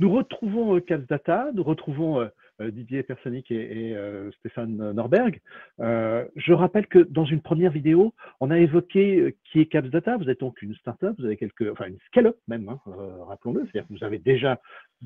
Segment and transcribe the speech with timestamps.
[0.00, 2.28] Nous retrouvons euh, Data, nous retrouvons euh,
[2.60, 3.96] euh, Didier Personic et,
[4.38, 5.40] Stéphane Norberg.
[5.78, 10.16] je rappelle que dans une première vidéo, on a évoqué qui est Data.
[10.16, 12.80] Vous êtes donc une startup, vous avez quelques, enfin une scale-up même, hein,
[13.26, 14.60] rappelons-le, c'est-à-dire que vous avez déjà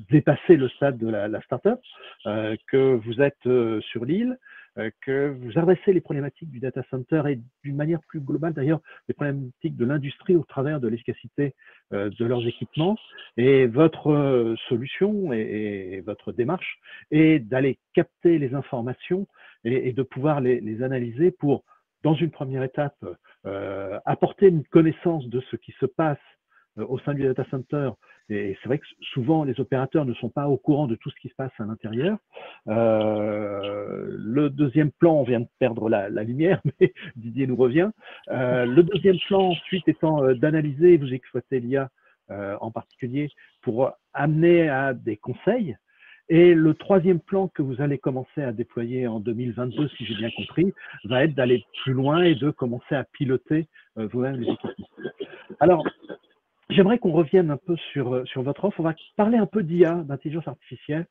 [0.09, 1.79] dépassé le stade de la, la startup,
[2.25, 4.37] que vous êtes sur l'île,
[5.01, 9.13] que vous adressez les problématiques du data center et d'une manière plus globale d'ailleurs les
[9.13, 11.53] problématiques de l'industrie au travers de l'efficacité
[11.93, 12.97] euh, de leurs équipements.
[13.37, 16.79] Et votre euh, solution et, votre démarche
[17.11, 19.27] est d'aller capter les informations
[19.63, 21.63] et, de pouvoir les, analyser pour,
[22.03, 22.97] dans une première étape,
[24.05, 26.17] apporter une connaissance de ce qui se passe
[26.77, 27.91] au sein du data center
[28.29, 31.15] et c'est vrai que souvent, les opérateurs ne sont pas au courant de tout ce
[31.21, 32.17] qui se passe à l'intérieur.
[32.67, 37.89] Euh, le deuxième plan, on vient de perdre la, lumière, mais Didier nous revient.
[38.29, 41.89] Euh, le deuxième plan, ensuite, étant euh, d'analyser, vous exploitez l'IA
[42.61, 43.29] en particulier,
[43.61, 45.77] pour amener à des conseils.
[46.29, 50.31] Et le troisième plan que vous allez commencer à déployer en 2022, si j'ai bien
[50.31, 54.87] compris, va être d'aller plus loin et de commencer à piloter vous-même les équipements.
[55.59, 55.85] Alors,
[56.73, 58.79] J'aimerais qu'on revienne un peu sur, euh, sur votre offre.
[58.79, 61.05] On va parler un peu d'IA, d'intelligence artificielle.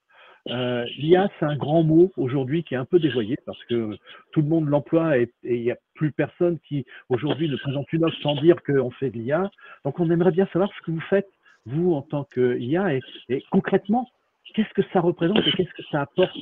[0.48, 3.96] Euh, L'IA, c'est un grand mot aujourd'hui qui est un peu dévoyé parce que
[4.33, 8.05] tout le monde l'emploie et il n'y a plus personne qui aujourd'hui ne présente une
[8.05, 9.52] offre sans dire qu'on fait de l'IA.
[9.84, 11.30] Donc on aimerait bien savoir ce que vous faites,
[11.64, 14.10] vous, en tant qu'IA, et, et concrètement,
[14.55, 16.36] qu'est-ce que ça représente et qu'est-ce que ça apporte?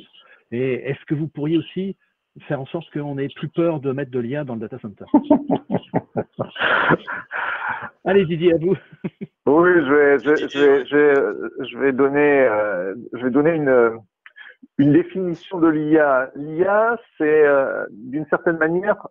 [0.51, 1.95] Et est-ce que vous pourriez aussi
[2.47, 5.05] faire en sorte qu'on n'ait plus peur de mettre de l'IA dans le data center
[8.05, 8.77] Allez Didier, à vous.
[9.47, 14.01] Oui, je vais, je, je vais, donner, euh, je vais donner une,
[14.79, 16.31] une définition de l'IA.
[16.35, 19.07] L'IA, c'est euh, d'une certaine manière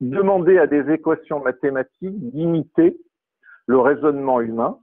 [0.00, 2.96] demander à des équations mathématiques d'imiter
[3.66, 4.78] le raisonnement humain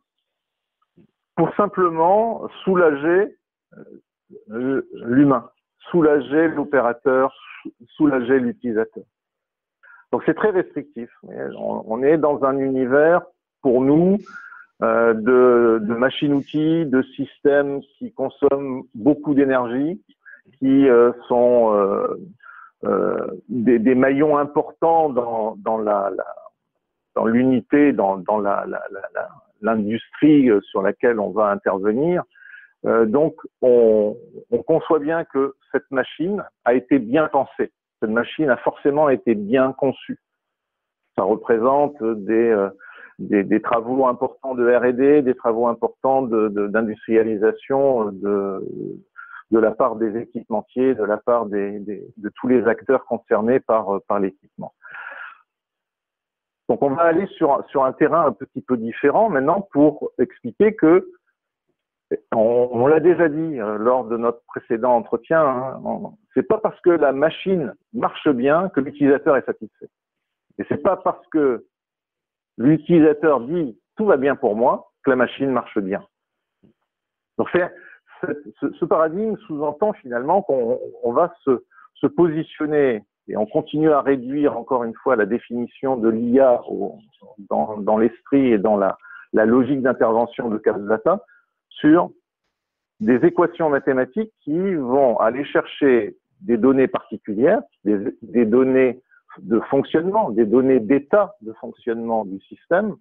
[1.35, 3.37] pour simplement soulager
[4.49, 5.49] euh, l'humain,
[5.89, 7.33] soulager l'opérateur,
[7.95, 9.03] soulager l'utilisateur.
[10.11, 11.09] Donc c'est très restrictif.
[11.57, 13.21] On, est dans un univers,
[13.61, 14.17] pour nous,
[14.81, 20.01] euh, de, machines-outils, de systèmes qui consomment beaucoup d'énergie,
[20.59, 21.73] qui euh, sont
[22.83, 25.57] euh, des, maillons importants dans,
[27.25, 28.23] l'unité, dans,
[29.61, 32.23] l'industrie sur laquelle on va intervenir.
[32.85, 34.15] Donc, on,
[34.51, 39.35] on, conçoit bien que cette machine a été bien pensée cette machine a forcément été
[39.35, 40.19] bien conçue.
[41.15, 48.63] Ça représente des, euh, travaux importants de R&D, des travaux importants d'industrialisation de,
[49.51, 54.73] de, la part des équipementiers, de la part de tous les acteurs concernés par, l'équipement.
[56.67, 61.07] Donc on va aller sur un terrain un petit peu différent maintenant pour expliquer que
[62.31, 65.81] on, l'a déjà dit euh, lors de notre précédent entretien, hein,
[66.33, 69.89] c'est pas parce que la machine marche bien que l'utilisateur est satisfait.
[70.59, 71.65] Et c'est pas parce que
[72.57, 76.05] l'utilisateur dit tout va bien pour moi que la machine marche bien.
[77.37, 77.49] Donc
[78.61, 81.61] ce, paradigme sous-entend finalement qu'on va se,
[82.15, 86.61] positionner et on continue à réduire encore une fois la définition de l'IA
[87.49, 88.95] dans, l'esprit et dans la,
[89.33, 91.25] logique d'intervention de Data
[91.79, 92.11] sur
[92.99, 99.01] des équations mathématiques qui vont aller chercher des données particulières, des, données
[99.39, 102.95] de fonctionnement, des données d'état de fonctionnement du système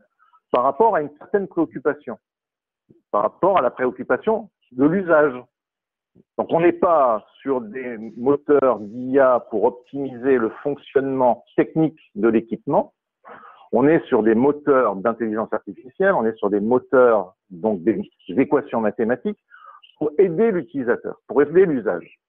[0.51, 2.19] par rapport à une certaine préoccupation,
[3.11, 5.35] par rapport à la préoccupation de l'usage.
[6.39, 12.95] Donc on n'est pas sur des moteurs d'IA pour optimiser le fonctionnement technique de l'équipement,
[13.75, 18.81] on est sur des moteurs d'intelligence artificielle, on est sur des moteurs, donc des équations
[18.81, 19.39] mathématiques,
[19.99, 22.21] pour aider l'utilisateur, pour aider l'usage.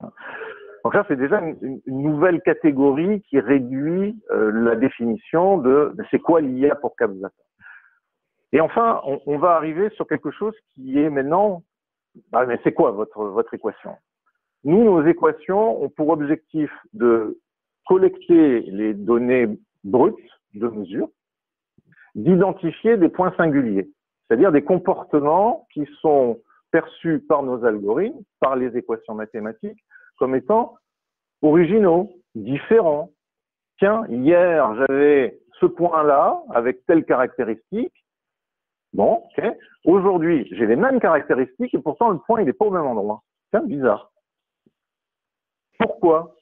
[0.00, 6.40] Donc ça, c'est déjà une, nouvelle catégorie qui réduit euh, la définition de, c'est quoi
[6.40, 7.34] l'IA pour Capdata.
[8.52, 11.64] Et enfin, on, va arriver sur quelque chose qui est maintenant,
[12.30, 13.96] bah, mais c'est quoi votre, votre équation?
[14.62, 17.40] Nous, nos équations ont pour objectif de
[17.84, 19.48] collecter les données
[19.84, 20.16] brute
[20.54, 21.08] de mesure,
[22.14, 23.90] d'identifier des points singuliers,
[24.26, 26.40] c'est-à-dire des comportements qui sont
[26.70, 29.78] perçus par nos algorithmes, par les équations mathématiques,
[30.18, 30.76] comme étant
[31.42, 33.10] originaux, différents.
[33.78, 37.92] Tiens, hier, j'avais ce point-là avec telle caractéristique.
[38.92, 39.44] Bon, ok.
[39.84, 43.22] Aujourd'hui, j'ai les mêmes caractéristiques et pourtant le point, il n'est pas au même endroit.
[43.50, 44.12] Tiens, bizarre.
[45.78, 46.34] Pourquoi?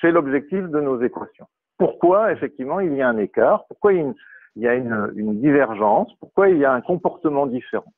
[0.00, 1.46] C'est l'objectif de nos équations
[1.78, 4.14] pourquoi effectivement il y a un écart, pourquoi il
[4.56, 7.92] y a une, divergence, pourquoi il y a un comportement différent.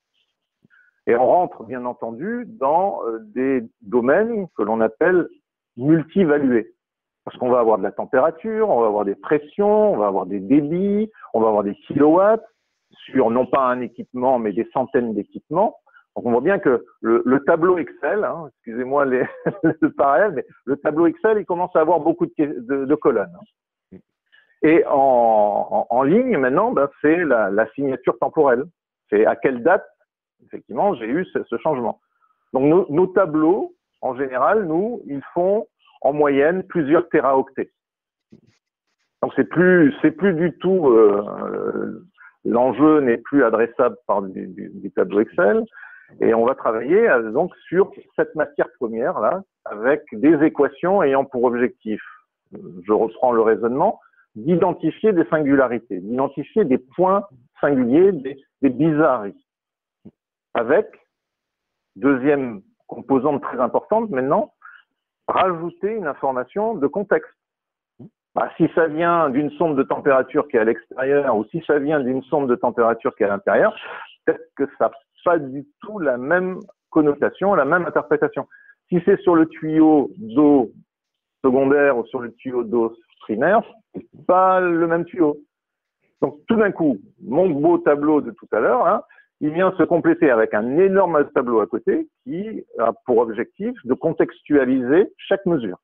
[1.07, 5.29] Et on rentre, bien entendu, dans euh, des domaines que l'on appelle
[5.77, 6.75] multivalués.
[7.25, 10.27] Parce qu'on va avoir de la température, on va avoir des pressions, on va avoir
[10.27, 12.45] des débits, on va avoir des kilowatts
[12.91, 15.77] sur non pas un équipement, mais des centaines d'équipements.
[16.19, 19.05] Donc on voit bien que le, tableau Excel, hein, excusez-moi
[19.63, 23.39] le parallèle, mais le tableau Excel, il commence à avoir beaucoup de, colonnes.
[24.63, 28.65] Et en, ligne, maintenant, ben, c'est la, signature temporelle.
[29.09, 29.87] C'est à quelle date,
[30.45, 32.01] effectivement, j'ai eu ce, changement.
[32.53, 35.67] Donc nos, tableaux, en général, nous, ils font
[36.03, 37.71] en moyenne plusieurs téraoctets.
[39.23, 42.07] Donc c'est plus, c'est plus du tout euh,
[42.45, 45.65] l'enjeu n'est plus adressable par du, du, tableau Excel.
[46.21, 51.25] Et on va travailler euh, donc sur cette matière première là, avec des équations ayant
[51.25, 52.01] pour objectif,
[52.53, 54.01] je reprends le raisonnement,
[54.45, 57.25] d'identifier des singularités, d'identifier des points
[57.61, 59.47] singuliers, des, bizarreries.
[60.55, 60.87] Avec,
[61.97, 64.53] deuxième composante très importante maintenant,
[65.27, 67.31] rajouter une information de contexte.
[68.35, 71.79] Bah, si ça vient d'une sonde de température qui est à l'extérieur ou si ça
[71.79, 73.75] vient d'une sonde de température qui est à l'intérieur,
[74.25, 74.91] peut-être que ça
[75.29, 76.59] pas du tout la même
[76.89, 78.49] connotation, la même interprétation.
[78.89, 80.71] Si c'est sur le tuyau d'eau
[81.45, 83.63] secondaire ou sur le tuyau d'eau primaire,
[84.27, 85.39] pas le même tuyau.
[86.21, 89.03] Donc tout d'un coup, mon beau tableau de tout à l'heure, hein,
[89.41, 93.95] il vient se compléter avec un énorme tableau à côté qui a pour objectif de
[93.95, 95.79] contextualiser chaque mesure.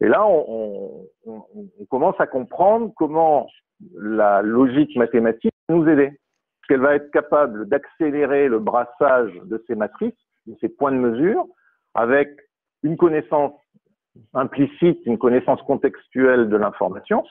[0.00, 3.46] Et là, on, on commence à comprendre comment
[3.94, 6.18] la logique mathématique nous aider
[6.68, 10.14] qu'elle va être capable d'accélérer le brassage de ces matrices,
[10.46, 11.46] de ces points de mesure,
[11.94, 12.30] avec
[12.82, 13.52] une connaissance
[14.34, 17.24] implicite, une connaissance contextuelle de l'information.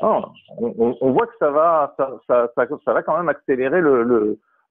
[0.00, 1.94] On, voit que ça va,
[2.26, 3.80] ça, va quand même accélérer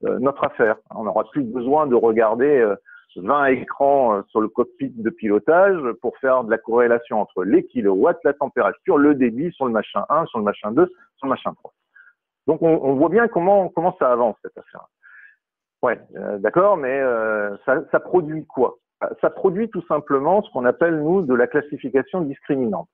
[0.05, 0.75] euh, notre affaire.
[0.93, 2.73] On n'aura plus besoin de regarder
[3.15, 7.43] 20 euh, écrans euh, sur le cockpit de pilotage pour faire de la corrélation entre
[7.43, 11.27] les kilowatts, la température, le débit sur le machin 1, sur le machin 2, sur
[11.27, 11.73] le machin 3.
[12.47, 14.85] Donc on, voit bien comment, ça avance cette affaire.
[15.81, 15.97] Ouais,
[16.39, 17.01] d'accord, mais
[17.65, 18.75] ça, produit quoi?
[19.21, 22.89] Ça produit tout simplement ce qu'on appelle nous de la classification discriminante.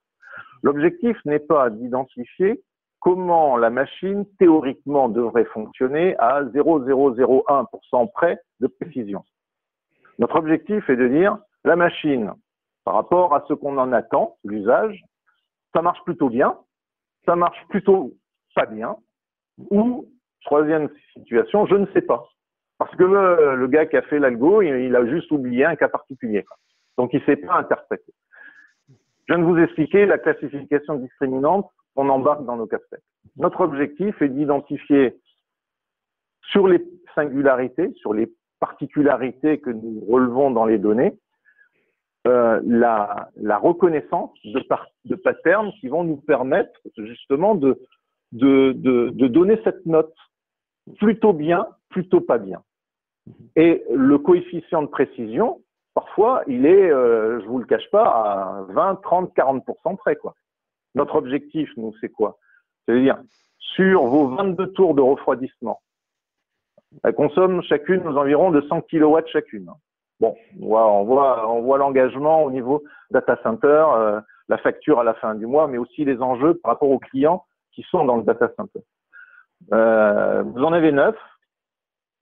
[0.64, 2.62] L'objectif n'est pas d'identifier
[3.00, 9.24] comment la machine théoriquement devrait fonctionner à 0,001% près de précision.
[10.18, 12.34] Notre objectif est de dire la machine,
[12.84, 15.02] par rapport à ce qu'on en attend, l'usage,
[15.74, 16.58] ça marche plutôt bien,
[17.26, 18.14] ça marche plutôt
[18.56, 18.98] pas bien,
[19.72, 20.06] ou,
[20.44, 22.28] troisième situation, je ne sais pas.
[22.80, 26.46] Parce que le, gars qui a fait l'algo, il, a juste oublié un cas particulier.
[26.98, 28.14] Donc, il ne sait pas interpréter.
[28.88, 33.02] Je viens de vous expliquer la classification discriminante qu'on embarque dans nos capteurs.
[33.36, 35.18] Notre objectif est d'identifier
[36.42, 36.82] sur les
[37.16, 38.32] singularités, sur les
[38.62, 41.18] particularités que nous relevons dans les données,
[42.28, 44.62] euh, la, la, reconnaissance de,
[45.06, 47.78] de patterns qui vont nous permettre justement de,
[48.32, 50.16] de, de donner cette note
[50.98, 52.62] plutôt bien, plutôt pas bien.
[53.56, 55.62] Et le coefficient de précision,
[55.94, 60.16] parfois, il est, euh, je vous le cache pas, à 20, 30, 40% près.
[60.16, 60.36] Quoi.
[60.96, 62.38] Notre objectif, nous, c'est quoi?
[62.86, 63.20] C'est-à-dire,
[63.58, 65.82] sur vos 22 tours de refroidissement,
[67.04, 69.70] elles consomment chacune aux environs de 100 kW chacune.
[70.20, 75.00] Bon, on voit, on voit, on voit l'engagement au niveau data center, euh, la facture
[75.00, 78.04] à la fin du mois, mais aussi les enjeux par rapport aux clients qui sont
[78.04, 78.82] dans le data center.
[79.72, 81.16] Euh, vous en avez neuf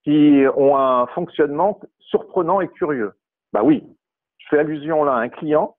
[0.07, 3.11] qui ont un fonctionnement surprenant et curieux.
[3.51, 3.83] Bah oui,
[4.37, 5.75] je fais allusion là à un client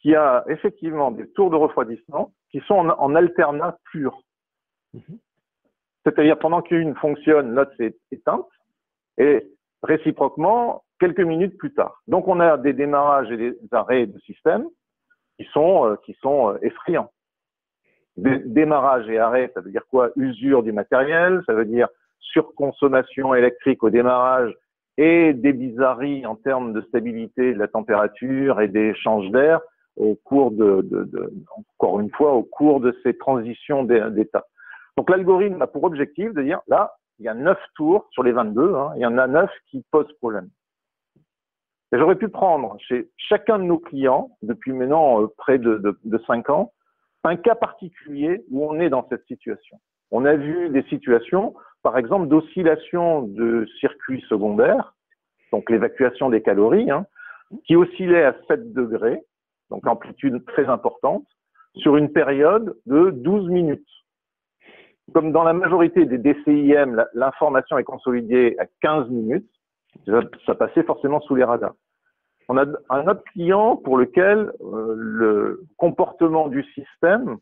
[0.00, 4.22] qui a effectivement des tours de refroidissement qui sont en, alternat pur.
[4.94, 5.18] Mhm.
[6.02, 8.48] C'est-à-dire pendant qu'une fonctionne, l'autre s'est éteinte
[9.18, 9.46] et
[9.82, 12.00] réciproquement quelques minutes plus tard.
[12.06, 14.66] Donc on a des démarrages et des arrêts de système
[15.36, 17.10] qui sont euh, qui sont euh, effrayants
[18.16, 20.10] démarrage et arrêt, ça veut dire quoi?
[20.16, 21.88] Usure du matériel, ça veut dire
[22.20, 24.54] surconsommation électrique au démarrage
[24.96, 29.60] et des bizarreries en termes de stabilité de la température et des changes d'air
[29.96, 30.84] au cours de,
[31.70, 34.44] encore une fois, au cours de ces transitions d'état.
[34.96, 38.32] Donc l'algorithme a pour objectif de dire, là, il y a 9 tours sur les
[38.32, 40.48] 22, hein, il y en a 9 qui posent problème.
[41.90, 46.18] J'aurais pu prendre chez chacun de nos clients, depuis maintenant euh, près de, de, de
[46.26, 46.72] 5 ans,
[47.24, 49.78] un cas particulier où on est dans cette situation.
[50.10, 54.94] On a vu des situations, par exemple, d'oscillation de circuits secondaires,
[55.52, 57.06] donc l'évacuation des calories, hein,
[57.66, 59.20] qui oscillaient à 7 degrés,
[59.70, 61.26] donc amplitude très importante,
[61.76, 63.86] sur une période de 12 minutes.
[65.14, 69.48] comme dans la majorité des DCIM, l'information est consolidée à 15 minutes,
[70.44, 71.74] ça passait forcément sous les radars.
[72.48, 77.38] On a un autre client pour lequel euh, le comportement du système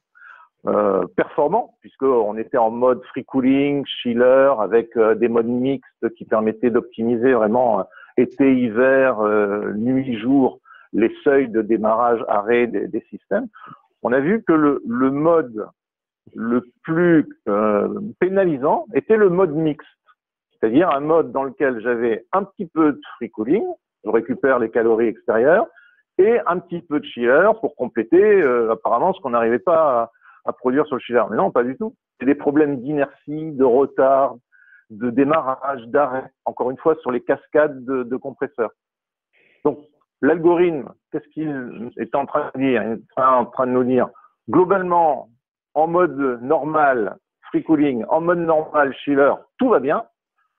[0.68, 6.24] euh, performant, puisqu'on était en mode free cooling, chiller, avec euh, des modes mixtes qui
[6.24, 7.82] permettaient d'optimiser vraiment euh,
[8.16, 9.22] été, hiver,
[9.76, 10.58] nuit, jour,
[10.92, 13.46] les seuils de démarrage, arrêt des, des systèmes.
[14.02, 15.68] On a vu que le, le mode
[16.34, 17.28] le plus
[18.18, 19.86] pénalisant était le mode mixte,
[20.50, 23.64] c'est-à-dire un mode dans lequel j'avais un petit peu de free cooling,
[24.04, 25.68] je récupère les calories extérieures,
[26.18, 30.10] et un petit peu de chiller pour compléter apparemment ce qu'on n'arrivait pas à,
[30.46, 31.22] à produire sur le chiller.
[31.30, 31.94] Mais non, pas du tout.
[32.18, 34.36] C'est des problèmes d'inertie, de retard,
[34.90, 38.70] de démarrage, d'arrêt, encore une fois, sur les cascades de, compresseurs.
[39.64, 39.78] Donc,
[40.22, 44.08] l'algorithme, qu'est-ce qu'il est en train de dire Il est en train de nous dire,
[44.48, 45.28] globalement,
[45.74, 47.16] en mode normal,
[47.48, 50.04] free cooling, en mode normal, chiller, tout va bien.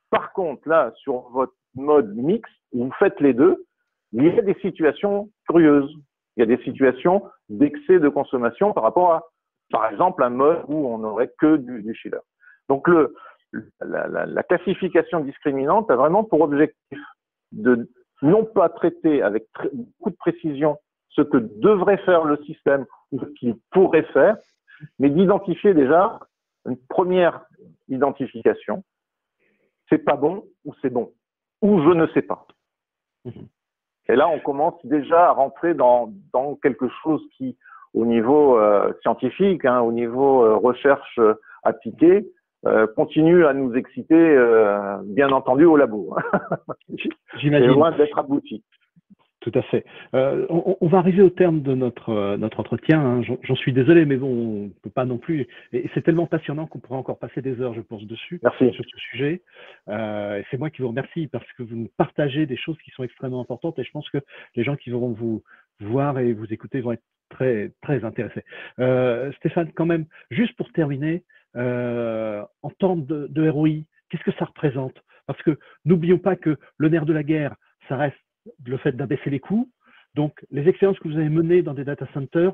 [0.09, 3.65] Par contre, là, sur votre mode mix, vous faites les deux,
[4.13, 5.93] il y a des situations curieuses.
[6.35, 9.23] Il y a des situations d'excès de consommation par rapport à
[9.69, 12.19] par exemple, un mode où on n'aurait que du, du chiller.
[12.69, 13.13] Donc, le,
[13.81, 16.99] la, la, la, classification discriminante a vraiment pour objectif
[17.51, 17.89] de
[18.21, 20.77] non pas traiter avec beaucoup de précision
[21.09, 24.37] ce que devrait faire le système ou ce qu'il pourrait faire,
[24.99, 26.19] mais d'identifier déjà
[26.65, 27.45] une première
[27.87, 28.83] identification.
[29.89, 31.13] C'est pas bon ou c'est bon?
[31.61, 32.45] Ou je ne sais pas.
[34.09, 37.57] Et là, on commence déjà à rentrer dans, dans quelque chose qui,
[37.97, 42.25] au niveau euh, scientifique, hein, au niveau euh, recherche euh, appliquée,
[42.97, 44.35] continue à nous exciter,
[45.05, 46.17] bien entendu, au labo.
[47.37, 47.69] J'imagine.
[47.69, 48.61] loin d'être abouti.
[49.39, 49.85] Tout à fait.
[50.11, 52.99] On, on, va arriver au terme de notre notre entretien.
[52.99, 53.21] Hein.
[53.43, 55.47] J'en suis désolé, mais bon, on peut pas non plus.
[55.71, 58.73] Et c'est tellement passionnant qu'on pourrait encore passer des heures, je pense, dessus, Merci.
[58.73, 59.41] sur ce sujet.
[59.87, 63.03] Euh, c'est moi qui vous remercie parce que vous nous partagez des choses qui sont
[63.03, 63.79] extrêmement importantes.
[63.79, 64.17] Et je pense que
[64.55, 65.41] les gens qui vont vous
[65.79, 68.43] voir et vous écouter vont être très, très intéressé.
[68.79, 71.23] Euh, Stéphane, quand même, juste pour terminer,
[71.55, 74.95] euh, en temps de, ROI, qu'est-ce que ça représente?
[75.25, 77.55] Parce que n'oublions pas que le nerf de la guerre,
[77.89, 78.17] ça reste
[78.65, 79.69] le fait d'abaisser les coûts.
[80.15, 82.53] Donc, les expériences que vous avez menées dans des data centers,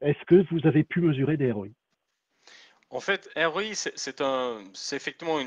[0.00, 1.68] est-ce que vous avez pu mesurer des ROI
[2.90, 4.22] en fait, ROI, c'est
[4.92, 5.40] effectivement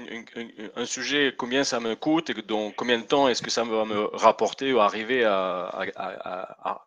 [0.76, 3.86] un sujet, combien ça me coûte et donc combien de temps est-ce que ça va
[3.86, 6.84] me rapporter ou arriver à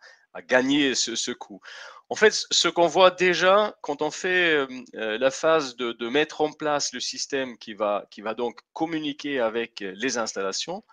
[0.46, 1.60] gagner ce, coup.
[2.08, 6.40] En fait, ce qu'on voit déjà quand on fait euh, euh, la phase de, mettre
[6.40, 10.84] en place le système qui va, qui va donc communiquer avec les installations,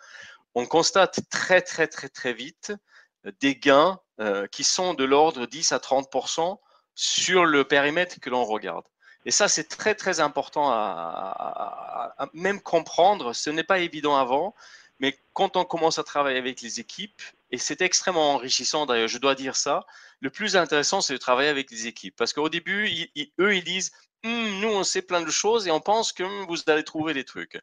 [0.56, 2.74] on constate très très très très vite
[3.40, 6.58] des gains euh, qui sont de l'ordre 10 à 30%
[6.96, 8.86] sur le périmètre que l'on regarde.
[9.26, 13.34] Et ça, c'est très très important à, à, à, même comprendre.
[13.34, 14.56] Ce n'est pas évident avant,
[15.00, 19.20] mais quand on commence à travailler avec les équipes, et c'est extrêmement enrichissant d'ailleurs, je
[19.20, 19.86] dois dire ça.
[20.20, 22.16] Le plus intéressant, c'est de travailler avec les équipes.
[22.16, 23.92] Parce qu'au début, eux, ils disent,
[24.24, 27.14] hum, nous, on sait plein de choses et on pense que hum, vous allez trouver
[27.14, 27.60] des trucs.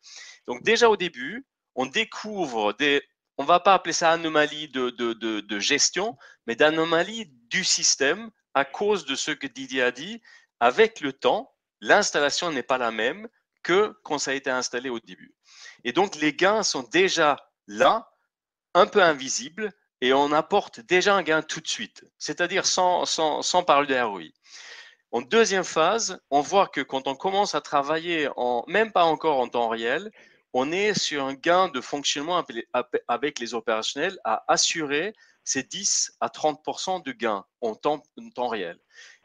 [0.46, 3.02] Donc déjà au début, on découvre des,
[3.36, 8.30] on va pas appeler ça anomalie de, de, de, de gestion, mais d'anomalie du système
[8.54, 10.22] à cause de ce que Didier a dit.
[10.60, 13.28] Avec le temps, l'installation n'est pas la même
[13.64, 15.34] que quand ça a été installé au début.
[15.82, 18.08] Et donc les gains sont déjà là
[18.74, 23.42] un peu invisible et on apporte déjà un gain tout de suite, c'est-à-dire sans, sans,
[23.42, 24.34] sans parler de.
[25.12, 28.28] En deuxième phase, on voit que quand on commence à travailler,
[28.66, 30.10] même pas encore en temps réel,
[30.52, 32.44] on est sur un gain de fonctionnement
[33.08, 38.02] avec les opérationnels à assurer ces 10 à 30% de gains en temps
[38.48, 38.78] réel.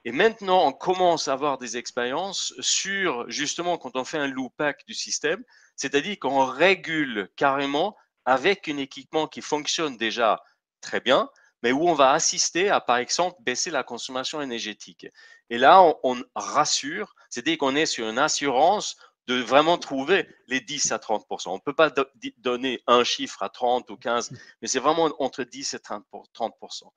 [0.10, 4.84] Et maintenant, on commence à avoir des expériences sur justement quand on fait un loop-back
[4.88, 5.44] du système,
[5.76, 10.42] c'est-à-dire qu'on régule carrément avec un équipement qui fonctionne déjà
[10.82, 11.30] très bien,
[11.62, 15.06] mais où on va assister à, par exemple, baisser la consommation énergétique.
[15.52, 18.98] Et là, on, rassure, c'est-à-dire qu'on est sur une assurance
[19.30, 21.94] de vraiment trouver les 10 à 30 On ne peut pas
[22.38, 26.90] donner un chiffre à 30 ou 15, mais c'est vraiment entre 10 et 30%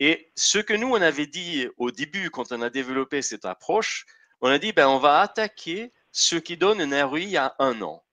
[0.00, 4.04] Et ce que nous, on avait dit au début, quand on a développé cette approche,
[4.40, 8.04] on a dit, ben, on va attaquer ce qui donne un ROI à un an.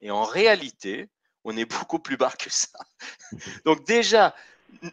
[0.00, 1.10] Et en réalité,
[1.44, 2.78] on est beaucoup plus bas que ça.
[3.66, 4.34] Donc déjà,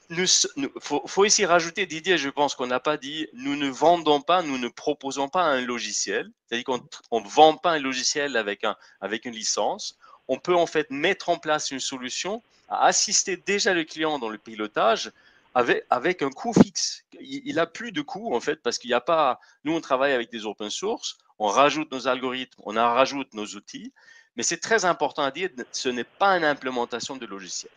[0.09, 4.41] il faut, ici rajouter, Didier, je pense qu'on n'a pas dit, nous ne vendons pas,
[4.41, 8.75] nous ne proposons pas un logiciel, c'est-à-dire qu'on ne vend pas un logiciel avec, un,
[9.01, 9.97] avec une licence.
[10.27, 14.29] On peut en fait mettre en place une solution à assister déjà le client dans
[14.29, 15.11] le pilotage
[15.53, 17.05] avec, un coût fixe.
[17.19, 20.11] Il, n'a plus de coût en fait parce qu'il n'y a pas, nous on travaille
[20.11, 23.93] avec des open source, on rajoute nos algorithmes, on rajoute nos outils,
[24.35, 27.71] mais c'est très important à dire, ce n'est pas une implémentation de logiciel.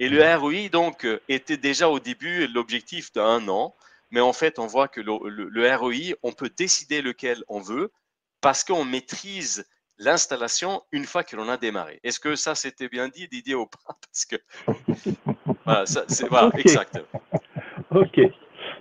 [0.00, 3.74] Et le ROI, donc, était déjà au début l'objectif d'un an,
[4.12, 7.90] mais en fait, on voit que le, ROI, on peut décider lequel on veut
[8.40, 9.66] parce qu'on maîtrise
[9.98, 11.98] l'installation une fois que l'on a démarré.
[12.04, 13.78] Est-ce que ça, c'était bien dit, Didier, ou pas?
[13.86, 14.36] Parce que,
[15.64, 17.00] voilà, c'est, voilà exact.
[17.90, 18.20] Ok.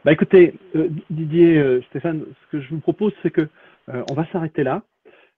[0.03, 3.47] Bah, écoutez, euh, Didier, euh, Stéphane, ce que je vous propose, c'est que
[3.89, 4.81] euh, on va s'arrêter là.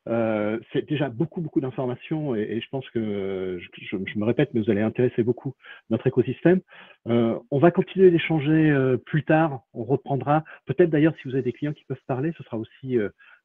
[0.05, 4.81] C'est déjà beaucoup, beaucoup d'informations et, je pense que, je, me répète, mais vous allez
[4.81, 5.53] intéresser beaucoup
[5.89, 6.61] notre écosystème.
[7.05, 9.61] on va continuer d'échanger plus tard.
[9.73, 10.43] On reprendra.
[10.65, 12.97] Peut-être d'ailleurs, si vous avez des clients qui peuvent parler, ce sera aussi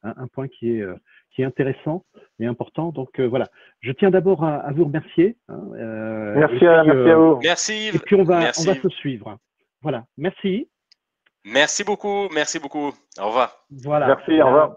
[0.03, 0.85] un, point qui est,
[1.33, 2.03] qui est intéressant
[2.39, 2.91] et important.
[2.91, 3.47] Donc voilà,
[3.81, 5.37] je tiens d'abord à, vous remercier.
[5.47, 5.61] Hein,
[6.35, 7.39] merci, à, merci à vous.
[7.41, 7.89] Merci.
[7.93, 9.37] Et puis on va, on va se suivre.
[9.81, 10.67] Voilà, merci.
[11.45, 12.91] Merci beaucoup, merci beaucoup.
[13.19, 13.65] Au revoir.
[13.83, 14.07] Voilà.
[14.07, 14.75] Merci, au revoir.